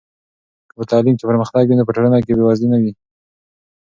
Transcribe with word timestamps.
که 0.69 0.73
په 0.79 0.83
تعلیم 0.91 1.15
کې 1.17 1.25
پرمختګ 1.29 1.63
وي 1.65 1.75
نو 1.77 1.87
په 1.87 1.93
ټولنه 1.95 2.17
کې 2.25 2.31
بې 2.37 2.43
وزلي 2.45 2.67
نه 2.73 2.77
وي. 2.81 2.91